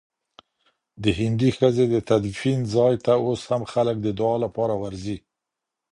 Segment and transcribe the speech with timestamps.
[1.03, 5.17] د هندۍ ښځي د تدفین ځای ته اوس هم خلک د دعا لپاره ورځي.